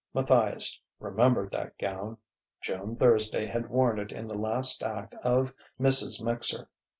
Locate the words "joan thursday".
2.59-3.45